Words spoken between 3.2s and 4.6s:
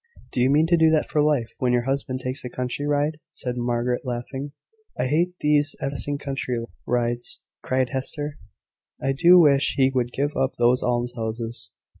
said Margaret, laughing.